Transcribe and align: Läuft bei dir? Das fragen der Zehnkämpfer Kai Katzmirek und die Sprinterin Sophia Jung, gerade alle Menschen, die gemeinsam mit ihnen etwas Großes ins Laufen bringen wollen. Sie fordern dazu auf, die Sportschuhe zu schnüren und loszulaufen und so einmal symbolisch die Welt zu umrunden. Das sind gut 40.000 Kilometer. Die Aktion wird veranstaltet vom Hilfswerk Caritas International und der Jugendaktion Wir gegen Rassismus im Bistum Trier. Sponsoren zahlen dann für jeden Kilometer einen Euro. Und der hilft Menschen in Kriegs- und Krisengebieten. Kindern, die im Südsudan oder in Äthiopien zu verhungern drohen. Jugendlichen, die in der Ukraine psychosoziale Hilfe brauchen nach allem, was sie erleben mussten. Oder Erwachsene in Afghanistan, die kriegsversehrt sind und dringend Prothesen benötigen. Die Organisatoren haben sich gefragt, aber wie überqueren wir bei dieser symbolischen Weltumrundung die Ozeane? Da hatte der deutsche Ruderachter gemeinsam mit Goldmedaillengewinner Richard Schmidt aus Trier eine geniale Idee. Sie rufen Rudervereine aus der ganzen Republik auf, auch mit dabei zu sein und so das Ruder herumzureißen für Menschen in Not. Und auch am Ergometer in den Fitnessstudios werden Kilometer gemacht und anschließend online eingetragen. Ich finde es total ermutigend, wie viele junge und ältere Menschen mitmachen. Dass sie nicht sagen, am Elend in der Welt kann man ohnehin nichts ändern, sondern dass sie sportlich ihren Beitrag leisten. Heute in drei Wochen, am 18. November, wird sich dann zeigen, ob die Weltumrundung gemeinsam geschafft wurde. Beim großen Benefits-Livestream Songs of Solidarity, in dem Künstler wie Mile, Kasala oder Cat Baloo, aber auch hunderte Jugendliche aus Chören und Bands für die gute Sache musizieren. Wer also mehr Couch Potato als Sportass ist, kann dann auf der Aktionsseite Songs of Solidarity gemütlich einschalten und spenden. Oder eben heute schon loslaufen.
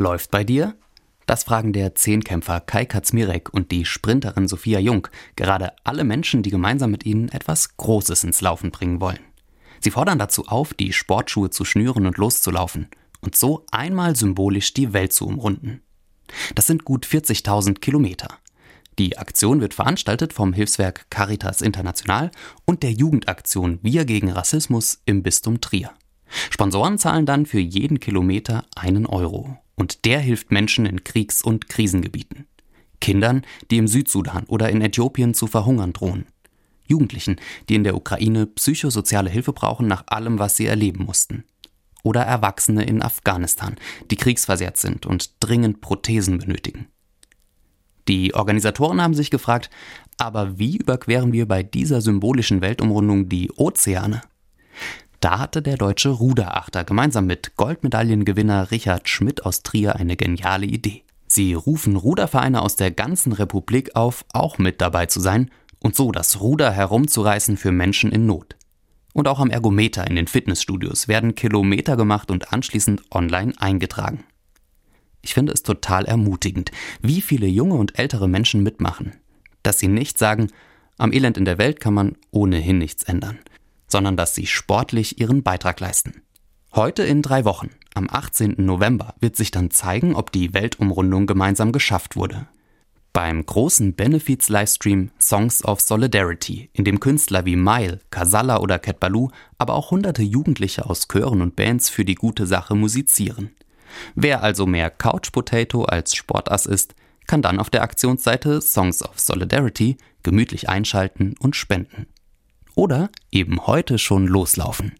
Läuft 0.00 0.30
bei 0.30 0.44
dir? 0.44 0.76
Das 1.26 1.44
fragen 1.44 1.74
der 1.74 1.94
Zehnkämpfer 1.94 2.60
Kai 2.60 2.86
Katzmirek 2.86 3.52
und 3.52 3.70
die 3.70 3.84
Sprinterin 3.84 4.48
Sophia 4.48 4.78
Jung, 4.78 5.08
gerade 5.36 5.74
alle 5.84 6.04
Menschen, 6.04 6.42
die 6.42 6.48
gemeinsam 6.48 6.90
mit 6.90 7.04
ihnen 7.04 7.28
etwas 7.28 7.76
Großes 7.76 8.24
ins 8.24 8.40
Laufen 8.40 8.70
bringen 8.70 9.02
wollen. 9.02 9.20
Sie 9.78 9.90
fordern 9.90 10.18
dazu 10.18 10.46
auf, 10.46 10.72
die 10.72 10.94
Sportschuhe 10.94 11.50
zu 11.50 11.66
schnüren 11.66 12.06
und 12.06 12.16
loszulaufen 12.16 12.88
und 13.20 13.36
so 13.36 13.66
einmal 13.72 14.16
symbolisch 14.16 14.72
die 14.72 14.94
Welt 14.94 15.12
zu 15.12 15.26
umrunden. 15.26 15.82
Das 16.54 16.66
sind 16.66 16.86
gut 16.86 17.04
40.000 17.04 17.80
Kilometer. 17.80 18.38
Die 18.98 19.18
Aktion 19.18 19.60
wird 19.60 19.74
veranstaltet 19.74 20.32
vom 20.32 20.54
Hilfswerk 20.54 21.10
Caritas 21.10 21.60
International 21.60 22.30
und 22.64 22.82
der 22.82 22.92
Jugendaktion 22.92 23.78
Wir 23.82 24.06
gegen 24.06 24.32
Rassismus 24.32 25.02
im 25.04 25.22
Bistum 25.22 25.60
Trier. 25.60 25.92
Sponsoren 26.48 26.96
zahlen 26.96 27.26
dann 27.26 27.44
für 27.44 27.60
jeden 27.60 28.00
Kilometer 28.00 28.64
einen 28.74 29.04
Euro. 29.04 29.58
Und 29.80 30.04
der 30.04 30.20
hilft 30.20 30.50
Menschen 30.50 30.84
in 30.84 31.04
Kriegs- 31.04 31.42
und 31.42 31.70
Krisengebieten. 31.70 32.46
Kindern, 33.00 33.46
die 33.70 33.78
im 33.78 33.88
Südsudan 33.88 34.44
oder 34.44 34.68
in 34.68 34.82
Äthiopien 34.82 35.32
zu 35.32 35.46
verhungern 35.46 35.94
drohen. 35.94 36.26
Jugendlichen, 36.86 37.36
die 37.66 37.76
in 37.76 37.84
der 37.84 37.96
Ukraine 37.96 38.44
psychosoziale 38.44 39.30
Hilfe 39.30 39.54
brauchen 39.54 39.88
nach 39.88 40.04
allem, 40.08 40.38
was 40.38 40.58
sie 40.58 40.66
erleben 40.66 41.06
mussten. 41.06 41.44
Oder 42.02 42.20
Erwachsene 42.20 42.84
in 42.84 43.00
Afghanistan, 43.00 43.76
die 44.10 44.16
kriegsversehrt 44.16 44.76
sind 44.76 45.06
und 45.06 45.30
dringend 45.40 45.80
Prothesen 45.80 46.36
benötigen. 46.36 46.88
Die 48.06 48.34
Organisatoren 48.34 49.00
haben 49.00 49.14
sich 49.14 49.30
gefragt, 49.30 49.70
aber 50.18 50.58
wie 50.58 50.76
überqueren 50.76 51.32
wir 51.32 51.48
bei 51.48 51.62
dieser 51.62 52.02
symbolischen 52.02 52.60
Weltumrundung 52.60 53.30
die 53.30 53.50
Ozeane? 53.52 54.20
Da 55.20 55.38
hatte 55.38 55.60
der 55.60 55.76
deutsche 55.76 56.08
Ruderachter 56.08 56.84
gemeinsam 56.84 57.26
mit 57.26 57.54
Goldmedaillengewinner 57.56 58.70
Richard 58.70 59.06
Schmidt 59.06 59.44
aus 59.44 59.62
Trier 59.62 59.96
eine 59.96 60.16
geniale 60.16 60.64
Idee. 60.64 61.02
Sie 61.26 61.52
rufen 61.52 61.96
Rudervereine 61.96 62.62
aus 62.62 62.76
der 62.76 62.90
ganzen 62.90 63.32
Republik 63.32 63.94
auf, 63.94 64.24
auch 64.32 64.56
mit 64.56 64.80
dabei 64.80 65.06
zu 65.06 65.20
sein 65.20 65.50
und 65.78 65.94
so 65.94 66.10
das 66.10 66.40
Ruder 66.40 66.72
herumzureißen 66.72 67.58
für 67.58 67.70
Menschen 67.70 68.10
in 68.10 68.24
Not. 68.24 68.56
Und 69.12 69.28
auch 69.28 69.40
am 69.40 69.50
Ergometer 69.50 70.06
in 70.06 70.16
den 70.16 70.26
Fitnessstudios 70.26 71.06
werden 71.06 71.34
Kilometer 71.34 71.96
gemacht 71.96 72.30
und 72.30 72.52
anschließend 72.52 73.02
online 73.10 73.52
eingetragen. 73.58 74.24
Ich 75.20 75.34
finde 75.34 75.52
es 75.52 75.62
total 75.62 76.06
ermutigend, 76.06 76.70
wie 77.02 77.20
viele 77.20 77.46
junge 77.46 77.74
und 77.74 77.98
ältere 77.98 78.26
Menschen 78.26 78.62
mitmachen. 78.62 79.12
Dass 79.62 79.78
sie 79.78 79.88
nicht 79.88 80.18
sagen, 80.18 80.48
am 80.96 81.12
Elend 81.12 81.36
in 81.36 81.44
der 81.44 81.58
Welt 81.58 81.78
kann 81.78 81.92
man 81.92 82.16
ohnehin 82.30 82.78
nichts 82.78 83.02
ändern, 83.02 83.38
sondern 83.90 84.16
dass 84.16 84.34
sie 84.34 84.46
sportlich 84.46 85.20
ihren 85.20 85.42
Beitrag 85.42 85.80
leisten. 85.80 86.22
Heute 86.72 87.02
in 87.02 87.22
drei 87.22 87.44
Wochen, 87.44 87.70
am 87.94 88.08
18. 88.08 88.54
November, 88.58 89.14
wird 89.20 89.34
sich 89.36 89.50
dann 89.50 89.70
zeigen, 89.70 90.14
ob 90.14 90.30
die 90.30 90.54
Weltumrundung 90.54 91.26
gemeinsam 91.26 91.72
geschafft 91.72 92.14
wurde. 92.14 92.46
Beim 93.12 93.44
großen 93.44 93.94
Benefits-Livestream 93.94 95.10
Songs 95.20 95.64
of 95.64 95.80
Solidarity, 95.80 96.70
in 96.72 96.84
dem 96.84 97.00
Künstler 97.00 97.44
wie 97.44 97.56
Mile, 97.56 97.98
Kasala 98.10 98.60
oder 98.60 98.78
Cat 98.78 99.00
Baloo, 99.00 99.30
aber 99.58 99.74
auch 99.74 99.90
hunderte 99.90 100.22
Jugendliche 100.22 100.88
aus 100.88 101.08
Chören 101.08 101.42
und 101.42 101.56
Bands 101.56 101.88
für 101.88 102.04
die 102.04 102.14
gute 102.14 102.46
Sache 102.46 102.76
musizieren. 102.76 103.50
Wer 104.14 104.44
also 104.44 104.64
mehr 104.64 104.90
Couch 104.90 105.32
Potato 105.32 105.82
als 105.82 106.14
Sportass 106.14 106.66
ist, 106.66 106.94
kann 107.26 107.42
dann 107.42 107.58
auf 107.58 107.70
der 107.70 107.82
Aktionsseite 107.82 108.60
Songs 108.60 109.02
of 109.02 109.18
Solidarity 109.18 109.96
gemütlich 110.22 110.68
einschalten 110.68 111.34
und 111.40 111.56
spenden. 111.56 112.06
Oder 112.80 113.10
eben 113.30 113.66
heute 113.66 113.98
schon 113.98 114.26
loslaufen. 114.26 114.92